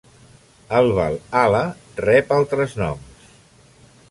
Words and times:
El 0.79 0.89
Valhalla 0.99 1.61
rep 2.09 2.35
altres 2.39 2.77
noms. 2.85 3.33